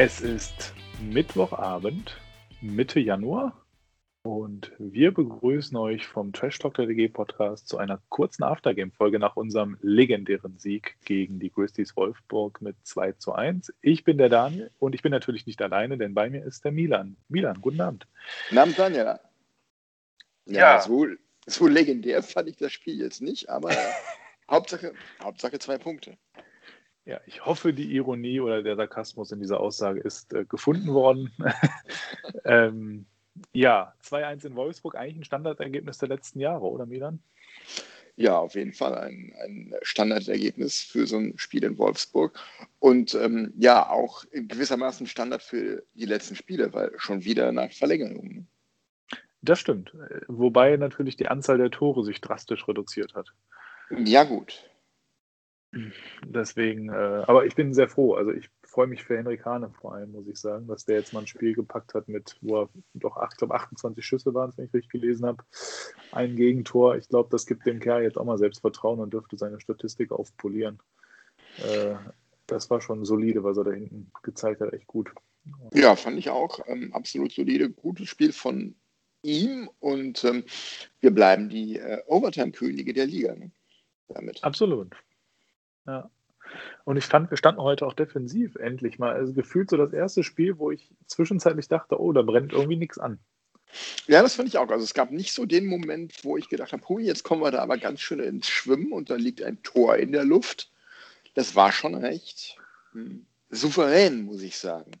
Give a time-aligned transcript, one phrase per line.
[0.00, 2.20] Es ist Mittwochabend,
[2.60, 3.66] Mitte Januar
[4.22, 9.34] und wir begrüßen euch vom Trash Talk der DG Podcast zu einer kurzen Aftergame-Folge nach
[9.34, 13.74] unserem legendären Sieg gegen die Grizzlies Wolfsburg mit 2 zu 1.
[13.82, 16.70] Ich bin der Daniel und ich bin natürlich nicht alleine, denn bei mir ist der
[16.70, 17.16] Milan.
[17.28, 18.06] Milan, guten Abend.
[18.50, 19.04] Guten Abend, Daniel.
[19.04, 19.18] Ja,
[20.46, 20.80] ja.
[20.80, 21.08] So,
[21.44, 23.70] so legendär fand ich das Spiel jetzt nicht, aber
[24.48, 26.16] Hauptsache, Hauptsache zwei Punkte.
[27.08, 31.32] Ja, ich hoffe, die Ironie oder der Sarkasmus in dieser Aussage ist äh, gefunden worden.
[32.44, 33.06] ähm,
[33.54, 37.20] ja, 2-1 in Wolfsburg, eigentlich ein Standardergebnis der letzten Jahre, oder Milan?
[38.16, 42.38] Ja, auf jeden Fall ein, ein Standardergebnis für so ein Spiel in Wolfsburg.
[42.78, 48.46] Und ähm, ja, auch gewissermaßen Standard für die letzten Spiele, weil schon wieder nach Verlängerung.
[49.40, 49.94] Das stimmt.
[50.26, 53.32] Wobei natürlich die Anzahl der Tore sich drastisch reduziert hat.
[54.04, 54.68] Ja, gut.
[56.24, 58.14] Deswegen, äh, aber ich bin sehr froh.
[58.14, 61.12] Also ich freue mich für Henrik Hane vor allem, muss ich sagen, dass der jetzt
[61.12, 64.66] mal ein Spiel gepackt hat mit, wo er doch, ich glaube, 28 Schüsse waren wenn
[64.66, 65.44] ich richtig gelesen habe.
[66.12, 66.96] Ein Gegentor.
[66.96, 70.78] Ich glaube, das gibt dem Kerl jetzt auch mal Selbstvertrauen und dürfte seine Statistik aufpolieren.
[71.58, 71.94] Äh,
[72.46, 75.10] das war schon solide, was er da hinten gezeigt hat, echt gut.
[75.74, 76.60] Ja, fand ich auch.
[76.66, 77.70] Ähm, absolut solide.
[77.70, 78.74] Gutes Spiel von
[79.22, 80.44] ihm und ähm,
[81.00, 83.34] wir bleiben die äh, Overtime-Könige der Liga.
[83.34, 83.50] Ne?
[84.08, 84.42] Damit.
[84.42, 84.94] Absolut.
[85.88, 86.10] Ja.
[86.84, 89.14] Und ich fand, wir standen heute auch defensiv endlich mal.
[89.14, 92.98] Also gefühlt so das erste Spiel, wo ich zwischenzeitlich dachte, oh, da brennt irgendwie nichts
[92.98, 93.18] an.
[94.06, 94.70] Ja, das fand ich auch.
[94.70, 97.50] Also es gab nicht so den Moment, wo ich gedacht habe, hui, jetzt kommen wir
[97.50, 100.70] da aber ganz schön ins Schwimmen und da liegt ein Tor in der Luft.
[101.34, 102.56] Das war schon recht
[102.92, 104.92] hm, souverän, muss ich sagen.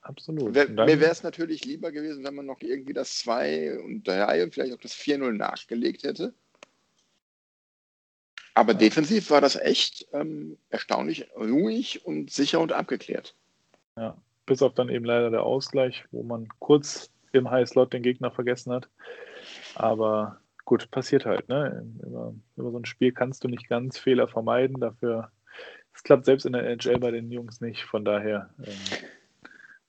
[0.00, 0.54] Absolut.
[0.54, 4.44] Wer, mir wäre es natürlich lieber gewesen, wenn man noch irgendwie das 2 und 3
[4.44, 6.32] und vielleicht auch das 4-0 nachgelegt hätte.
[8.56, 13.34] Aber defensiv war das echt ähm, erstaunlich ruhig und sicher und abgeklärt.
[13.98, 18.02] Ja, bis auf dann eben leider der Ausgleich, wo man kurz im High Slot den
[18.02, 18.88] Gegner vergessen hat.
[19.74, 21.50] Aber gut, passiert halt.
[21.50, 21.86] Ne?
[22.02, 24.80] Über, über so ein Spiel kannst du nicht ganz Fehler vermeiden.
[24.80, 25.30] Dafür,
[25.92, 27.84] es klappt selbst in der NHL bei den Jungs nicht.
[27.84, 28.72] Von daher, ähm,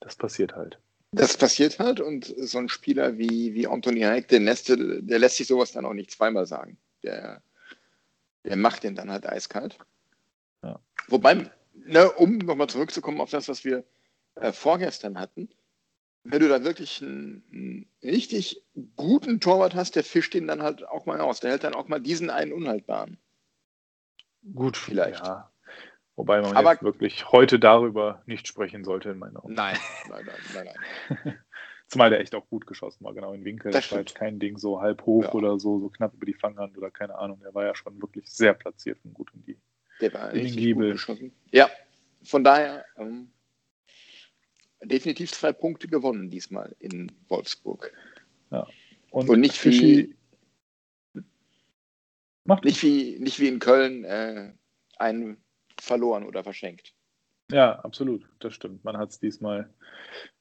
[0.00, 0.78] das passiert halt.
[1.12, 5.38] Das passiert halt und so ein Spieler wie, wie Anthony Heik, der, lässt, der lässt
[5.38, 6.76] sich sowas dann auch nicht zweimal sagen.
[7.02, 7.40] Der
[8.44, 9.78] der macht den dann halt eiskalt.
[10.62, 10.80] Ja.
[11.08, 13.84] Wobei, ne, um nochmal zurückzukommen auf das, was wir
[14.36, 15.48] äh, vorgestern hatten,
[16.24, 18.62] wenn du da wirklich einen, einen, richtig
[18.96, 21.40] guten Torwart hast, der fischt den dann halt auch mal aus.
[21.40, 23.18] Der hält dann auch mal diesen einen unhaltbaren.
[24.54, 25.24] Gut, vielleicht.
[25.24, 25.50] Ja.
[26.16, 29.54] Wobei man Aber, jetzt wirklich heute darüber nicht sprechen sollte, in meinen Augen.
[29.54, 29.78] Nein,
[30.08, 30.74] nein, nein, nein,
[31.24, 31.38] nein.
[31.88, 33.72] Zumal der echt auch gut geschossen war, genau in Winkel.
[33.72, 35.32] Das, das war jetzt kein Ding so halb hoch ja.
[35.32, 37.40] oder so, so knapp über die Fanghand oder keine Ahnung.
[37.40, 39.58] Der war ja schon wirklich sehr platziert und gut in die
[40.00, 40.92] der war in den Giebel.
[40.92, 41.32] geschossen.
[41.50, 41.70] Ja,
[42.22, 43.30] von daher ähm,
[44.82, 47.92] definitiv zwei Punkte gewonnen diesmal in Wolfsburg.
[48.50, 48.66] Ja.
[49.10, 50.14] Und, und nicht wie
[52.64, 54.52] nicht wie, nicht wie in Köln äh,
[54.98, 55.42] einen
[55.80, 56.94] verloren oder verschenkt.
[57.50, 58.84] Ja, absolut, das stimmt.
[58.84, 59.70] Man hat es diesmal,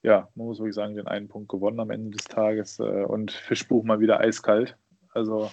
[0.04, 3.32] ja, man muss wirklich sagen, den einen Punkt gewonnen am Ende des Tages äh, und
[3.32, 4.76] Fischbuch mal wieder eiskalt.
[5.14, 5.50] Also,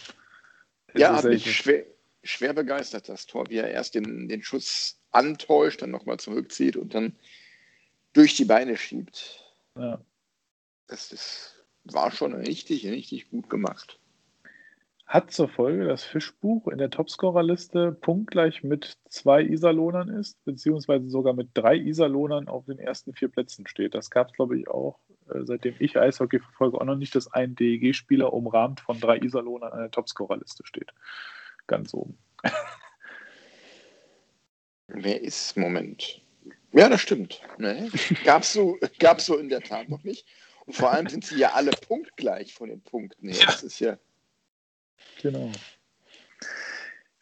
[0.94, 1.84] ja, hat mich schwer,
[2.24, 6.94] schwer begeistert, das Tor, wie er erst den, den Schuss antäuscht, dann nochmal zurückzieht und
[6.94, 7.14] dann
[8.12, 9.44] durch die Beine schiebt.
[9.76, 10.00] Ja.
[10.88, 11.54] Das, das
[11.84, 14.00] war schon richtig, richtig gut gemacht
[15.14, 21.34] hat zur Folge, dass Fischbuch in der Topscorerliste punktgleich mit zwei Iserlohnern ist, beziehungsweise sogar
[21.34, 23.94] mit drei Iserlohnern auf den ersten vier Plätzen steht.
[23.94, 24.98] Das gab es, glaube ich, auch,
[25.32, 29.72] äh, seitdem ich Eishockey verfolge, auch noch nicht, dass ein DEG-Spieler umrahmt von drei Iserlohnern
[29.72, 30.90] an der Topscorerliste steht.
[31.68, 32.18] Ganz oben.
[34.88, 36.22] Wer ist Moment?
[36.72, 37.40] Ja, das stimmt.
[37.58, 37.88] Ne?
[38.24, 40.26] Gab es so, gab's so in der Tat noch nicht.
[40.66, 43.46] Und vor allem sind sie ja alle punktgleich von den Punkten her.
[43.46, 43.96] Das ist ja
[45.24, 45.50] Genau.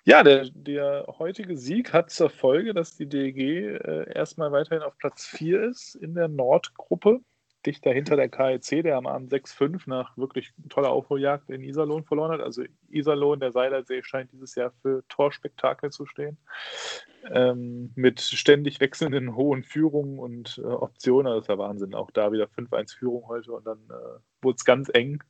[0.04, 4.99] Ja, der, der heutige Sieg hat zur Folge, dass die DEG äh, erstmal weiterhin auf
[4.99, 7.20] Platz 4 ist in der Nordgruppe
[7.64, 12.32] dichter hinter der KLC, der am Abend 6-5 nach wirklich toller Aufholjagd in Iserlohn verloren
[12.32, 12.40] hat.
[12.40, 16.38] Also Iserlohn, der Seilersee, scheint dieses Jahr für Torspektakel zu stehen.
[17.31, 21.32] Ähm, mit ständig wechselnden hohen Führungen und äh, Optionen.
[21.32, 21.94] Das ist ja Wahnsinn.
[21.94, 25.22] Auch da wieder 5-1 Führung heute und dann äh, wurde es ganz eng.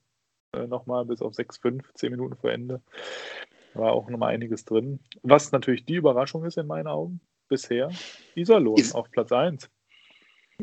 [0.55, 2.83] Äh, nochmal bis auf 6-5, 10 Minuten vor Ende.
[3.75, 5.01] War auch nochmal einiges drin.
[5.23, 7.91] Was natürlich die Überraschung ist in meinen Augen bisher,
[8.35, 9.71] Iserlohn ist auf Platz 1.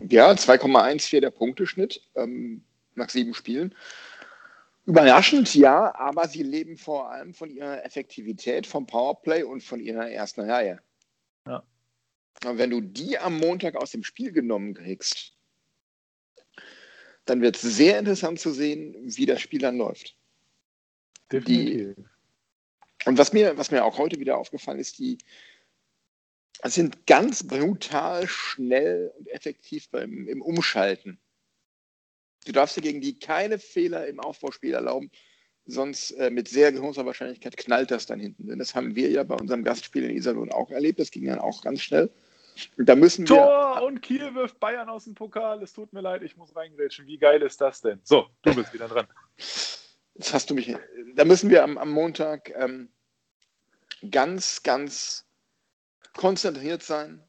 [0.08, 2.64] Ja, 2,14 der Punkteschnitt ähm,
[2.96, 3.76] nach sieben Spielen.
[4.86, 10.10] Überraschend, ja, aber sie leben vor allem von ihrer Effektivität, vom Powerplay und von ihrer
[10.10, 10.80] ersten Reihe.
[11.48, 11.64] Ja.
[12.46, 15.34] Und wenn du die am Montag aus dem Spiel genommen kriegst,
[17.30, 20.16] dann wird es sehr interessant zu sehen, wie das Spiel dann läuft.
[21.32, 21.96] Definitiv.
[21.96, 22.04] Die,
[23.06, 25.18] und was mir, was mir auch heute wieder aufgefallen ist, die,
[26.66, 31.20] sind ganz brutal schnell und effektiv beim, im Umschalten.
[32.46, 35.10] Du darfst dir gegen die keine Fehler im Aufbauspiel erlauben,
[35.66, 38.48] sonst äh, mit sehr großer Wahrscheinlichkeit knallt das dann hinten.
[38.48, 41.00] Denn das haben wir ja bei unserem Gastspiel in Iserlohn auch erlebt.
[41.00, 42.10] Das ging dann auch ganz schnell.
[42.78, 43.36] Da müssen wir.
[43.36, 45.62] Tor und Kiel wirft Bayern aus dem Pokal.
[45.64, 47.08] Es tut mir leid, ich muss reingrätschen.
[47.08, 48.00] Wie geil ist das denn?
[48.04, 49.08] So, du bist wieder dran.
[50.16, 50.76] Jetzt hast du mich.
[51.16, 52.92] Da müssen wir am, am Montag ähm,
[54.12, 55.26] ganz, ganz
[56.14, 57.24] konzentriert sein,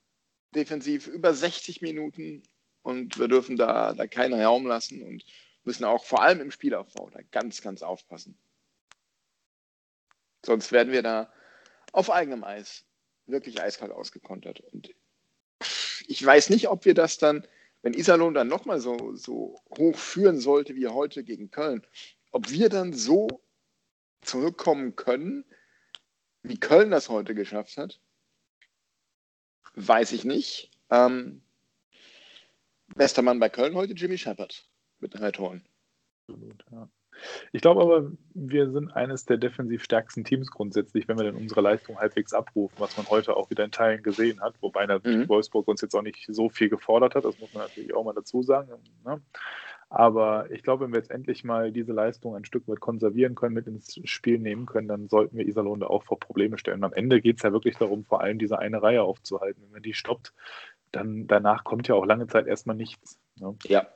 [0.54, 2.42] defensiv über 60 Minuten
[2.82, 5.24] und wir dürfen da, da keinen Raum lassen und
[5.64, 8.38] müssen auch vor allem im Spielaufbau da ganz, ganz aufpassen.
[10.44, 11.32] Sonst werden wir da
[11.92, 12.84] auf eigenem Eis
[13.26, 14.60] wirklich eiskalt ausgekontert.
[14.60, 14.94] Und
[16.06, 17.46] ich weiß nicht, ob wir das dann,
[17.82, 21.86] wenn Iserlohn dann nochmal so, so hoch führen sollte wie heute gegen Köln,
[22.32, 23.28] ob wir dann so
[24.22, 25.44] zurückkommen können,
[26.42, 28.00] wie Köln das heute geschafft hat
[29.74, 30.70] Weiß ich nicht.
[30.90, 31.42] Ähm,
[32.96, 34.68] bester Mann bei Köln heute Jimmy Shepard
[34.98, 35.64] mit drei Toren.
[36.26, 36.90] Absolut, ja.
[37.52, 41.60] Ich glaube aber, wir sind eines der defensiv stärksten Teams grundsätzlich, wenn wir denn unsere
[41.60, 45.28] Leistung halbwegs abrufen, was man heute auch wieder in Teilen gesehen hat, wobei natürlich mhm.
[45.28, 48.14] Wolfsburg uns jetzt auch nicht so viel gefordert hat, das muss man natürlich auch mal
[48.14, 48.72] dazu sagen.
[49.04, 49.20] Ne?
[49.92, 53.54] Aber ich glaube, wenn wir jetzt endlich mal diese Leistung ein Stück weit konservieren können,
[53.54, 56.78] mit ins Spiel nehmen können, dann sollten wir Iserlohn da auch vor Probleme stellen.
[56.78, 59.62] Und am Ende geht es ja wirklich darum, vor allem diese eine Reihe aufzuhalten.
[59.64, 60.32] Wenn man die stoppt,
[60.92, 63.18] dann danach kommt ja auch lange Zeit erstmal nichts.
[63.40, 63.56] Ne?
[63.64, 63.88] Ja,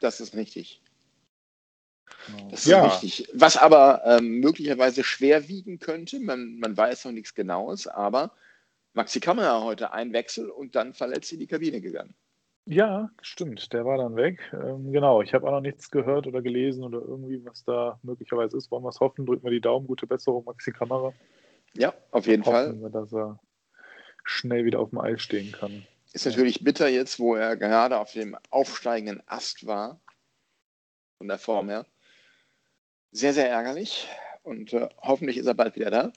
[0.00, 0.82] das ist richtig.
[2.26, 2.50] Genau.
[2.50, 2.86] Das ist ja.
[2.86, 3.28] richtig.
[3.34, 8.32] Was aber ähm, möglicherweise schwer wiegen könnte, man, man weiß noch nichts Genaues, aber
[8.92, 12.14] Maxi Kamera heute ein Wechsel und dann verletzt in die Kabine gegangen.
[12.66, 13.72] Ja, stimmt.
[13.72, 14.40] Der war dann weg.
[14.52, 18.56] Ähm, genau, ich habe auch noch nichts gehört oder gelesen oder irgendwie, was da möglicherweise
[18.56, 18.70] ist.
[18.70, 19.26] Wollen wir es hoffen?
[19.26, 19.86] Drücken wir die Daumen.
[19.86, 21.12] Gute Besserung, Maxi Kamera.
[21.74, 22.80] Ja, auf jeden hoffen Fall.
[22.80, 23.40] Wir, dass er
[24.24, 25.86] schnell wieder auf dem Eis stehen kann.
[26.12, 30.00] Ist natürlich bitter jetzt, wo er gerade auf dem aufsteigenden Ast war.
[31.18, 31.86] Von der Form her.
[33.12, 34.08] Sehr, sehr ärgerlich.
[34.42, 36.12] Und äh, hoffentlich ist er bald wieder da.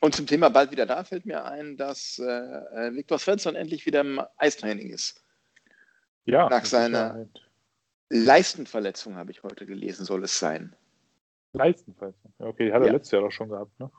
[0.00, 3.86] Und zum Thema bald wieder da fällt mir ein, dass äh, äh Viktor Svensson endlich
[3.86, 5.22] wieder im Eistraining ist.
[6.24, 6.48] Ja.
[6.48, 7.28] Nach seiner
[8.08, 10.74] Leistenverletzung, habe ich heute gelesen, soll es sein.
[11.52, 12.32] Leistenverletzung?
[12.38, 12.92] Okay, die hat er ja.
[12.92, 13.90] letztes Jahr doch schon gehabt, ne?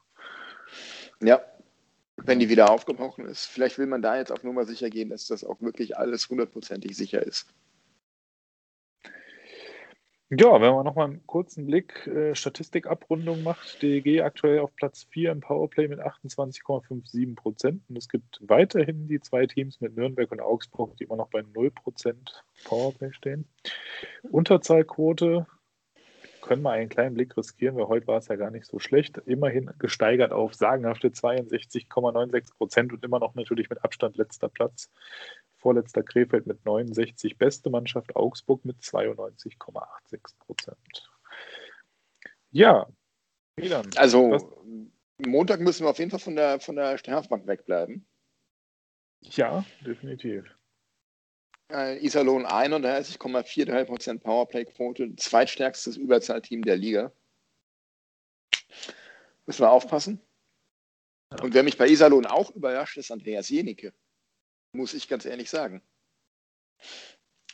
[1.22, 1.42] Ja,
[2.18, 3.46] wenn die wieder aufgebrochen ist.
[3.46, 6.96] Vielleicht will man da jetzt auf Nummer sicher gehen, dass das auch wirklich alles hundertprozentig
[6.96, 7.48] sicher ist.
[10.30, 15.32] Ja, wenn man nochmal einen kurzen Blick äh, Statistikabrundung macht, DEG aktuell auf Platz 4
[15.32, 17.84] im Powerplay mit 28,57 Prozent.
[17.88, 21.44] Und es gibt weiterhin die zwei Teams mit Nürnberg und Augsburg, die immer noch bei
[21.54, 23.48] 0 Prozent Powerplay stehen.
[24.24, 25.46] Unterzahlquote
[26.44, 29.18] können wir einen kleinen Blick riskieren, weil heute war es ja gar nicht so schlecht.
[29.26, 34.92] Immerhin gesteigert auf sagenhafte 62,96 Prozent und immer noch natürlich mit Abstand letzter Platz
[35.58, 41.10] Vorletzter Krefeld mit 69, beste Mannschaft Augsburg mit 92,86 Prozent.
[42.52, 42.88] Ja,
[43.56, 43.90] Milan.
[43.96, 44.46] Also was?
[45.26, 48.06] Montag müssen wir auf jeden Fall von der, von der Strafbank wegbleiben.
[49.22, 50.44] Ja, definitiv.
[51.74, 57.12] Äh, Iserlohn 31,43 Prozent Powerplay-Quote, zweitstärkstes Überzahlteam der Liga.
[59.46, 60.22] Müssen wir aufpassen.
[61.42, 63.94] Und wer mich bei Iserlohn auch überrascht, ist Andreas Jenicke
[64.74, 65.82] muss ich ganz ehrlich sagen.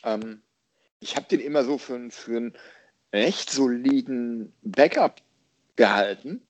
[0.04, 0.42] Ähm,
[1.00, 2.58] ich habe den immer so für, für einen
[3.14, 5.22] recht soliden Backup
[5.76, 6.48] gehalten.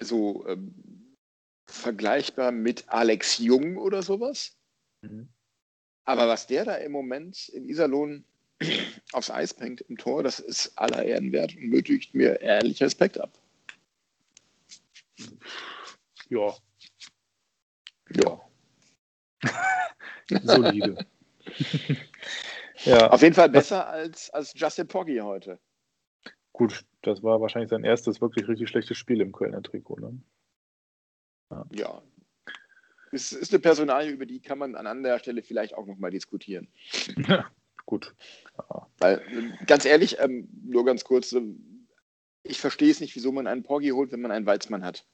[0.00, 1.16] So ähm,
[1.68, 4.56] vergleichbar mit Alex Jung oder sowas.
[5.02, 5.28] Mhm.
[6.08, 8.24] Aber was der da im Moment in Iserlohn
[9.12, 13.20] aufs Eis bringt im Tor, das ist aller Ehren wert und nötigt mir ehrlich Respekt
[13.20, 13.38] ab.
[16.30, 16.56] Ja.
[18.14, 18.40] Ja.
[20.42, 21.06] Solide.
[22.84, 23.10] Ja.
[23.10, 25.58] Auf jeden Fall besser als, als Justin Poggi heute.
[26.52, 29.96] Gut, das war wahrscheinlich sein erstes wirklich richtig schlechtes Spiel im Kölner Trikot.
[29.96, 30.22] Ne?
[31.50, 31.66] Ja.
[31.72, 32.02] ja.
[33.12, 36.68] Es ist eine Personalie, über die kann man an anderer Stelle vielleicht auch nochmal diskutieren.
[37.28, 37.46] Ja,
[37.86, 38.14] gut.
[38.98, 39.22] Weil,
[39.66, 41.34] ganz ehrlich, ähm, nur ganz kurz,
[42.42, 45.06] ich verstehe es nicht, wieso man einen Porgi holt, wenn man einen Weizmann hat.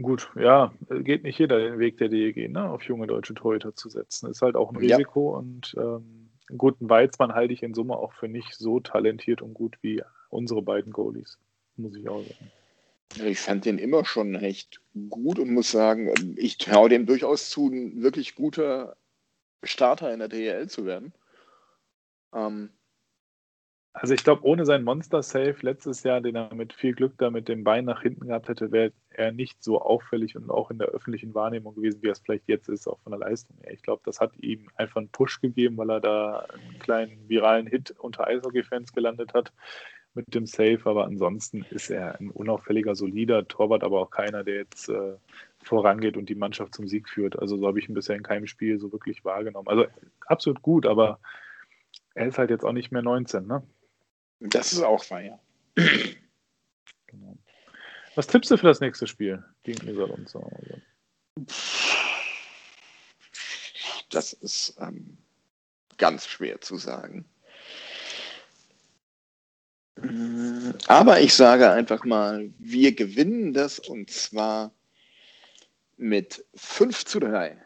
[0.00, 3.88] Gut, ja, geht nicht jeder den Weg der DEG, ne, auf junge deutsche Torhüter zu
[3.88, 4.30] setzen.
[4.30, 5.38] Ist halt auch ein Risiko ja.
[5.38, 9.54] und ähm, einen guten Weizmann halte ich in Summe auch für nicht so talentiert und
[9.54, 11.38] gut wie unsere beiden Goalies,
[11.76, 12.50] muss ich auch sagen.
[13.16, 17.68] Ich fand den immer schon recht gut und muss sagen, ich traue dem durchaus zu,
[17.68, 18.96] ein wirklich guter
[19.62, 21.12] Starter in der DEL zu werden.
[22.32, 22.70] Ähm,
[23.92, 27.48] also ich glaube, ohne sein Monster-Save letztes Jahr, den er mit viel Glück da mit
[27.48, 30.88] dem Bein nach hinten gehabt hätte, wäre er nicht so auffällig und auch in der
[30.88, 33.72] öffentlichen Wahrnehmung gewesen, wie er es vielleicht jetzt ist, auch von der Leistung her.
[33.72, 37.66] Ich glaube, das hat ihm einfach einen Push gegeben, weil er da einen kleinen viralen
[37.66, 39.52] Hit unter Eishockey-Fans gelandet hat
[40.14, 40.80] mit dem Save.
[40.84, 45.16] Aber ansonsten ist er ein unauffälliger, solider Torwart, aber auch keiner, der jetzt äh,
[45.62, 47.38] vorangeht und die Mannschaft zum Sieg führt.
[47.38, 49.68] Also so habe ich ihn bisher in keinem Spiel so wirklich wahrgenommen.
[49.68, 49.86] Also
[50.26, 51.20] absolut gut, aber
[52.14, 53.62] er ist halt jetzt auch nicht mehr 19, ne?
[54.40, 55.38] Das ist auch wahr, ja.
[57.06, 57.36] Genau.
[58.14, 60.82] Was tippst du für das nächste Spiel gegen Iserlohn zu Hause?
[64.10, 65.18] Das ist ähm,
[65.96, 67.24] ganz schwer zu sagen.
[70.86, 74.72] Aber ich sage einfach mal, wir gewinnen das und zwar
[75.96, 77.60] mit 5 zu 3.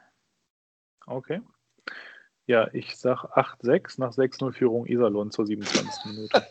[1.06, 1.40] Okay.
[2.46, 6.04] Ja, ich sag 8-6 nach 6-0-Führung Iserlohn zur 27.
[6.06, 6.46] Minute.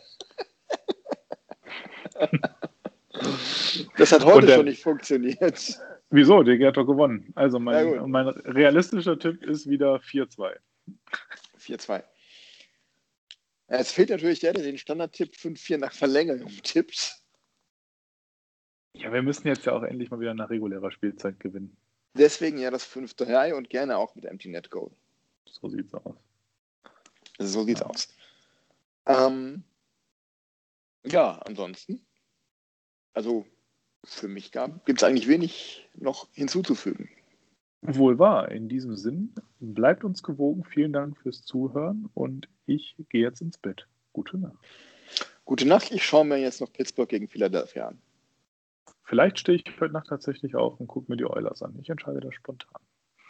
[3.96, 5.80] Das hat heute der, schon nicht funktioniert.
[6.10, 6.42] Wieso?
[6.42, 7.32] Der hat doch gewonnen.
[7.34, 10.56] Also mein, mein realistischer Tipp ist wieder 4-2.
[11.58, 12.02] 4-2.
[13.78, 17.16] Es fehlt natürlich der, der den Standardtipp 5-4 nach Verlängerung tippt.
[18.94, 21.76] Ja, wir müssen jetzt ja auch endlich mal wieder nach regulärer Spielzeit gewinnen.
[22.14, 24.90] Deswegen ja das 5-3 und gerne auch mit Empty Net Goal.
[25.46, 26.14] So sieht's aus.
[27.38, 27.86] So sieht's ja.
[27.86, 28.08] aus.
[29.06, 29.64] Ähm,
[31.04, 32.06] ja, ansonsten.
[33.12, 33.46] Also
[34.04, 37.08] für mich gibt es eigentlich wenig noch hinzuzufügen.
[37.86, 38.50] Wohl wahr.
[38.50, 40.64] In diesem Sinn, bleibt uns gewogen.
[40.64, 43.86] Vielen Dank fürs Zuhören und ich gehe jetzt ins Bett.
[44.14, 44.56] Gute Nacht.
[45.44, 45.92] Gute Nacht.
[45.92, 47.98] Ich schaue mir jetzt noch Pittsburgh gegen Philadelphia an.
[49.02, 51.78] Vielleicht stehe ich heute Nacht tatsächlich auf und gucke mir die Oilers an.
[51.82, 52.80] Ich entscheide das spontan.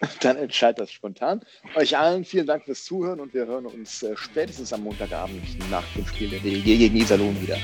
[0.21, 1.41] Dann entscheidet das spontan.
[1.75, 5.85] Euch allen vielen Dank fürs Zuhören und wir hören uns äh, spätestens am Montagabend nach
[5.95, 7.57] dem Spiel der DEG gegen Iserlohn wieder.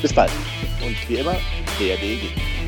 [0.00, 0.32] Bis bald.
[0.84, 1.36] Und wie immer,
[1.78, 2.61] der DEG.